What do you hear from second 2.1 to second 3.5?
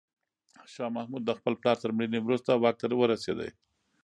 وروسته واک ته ورسېد.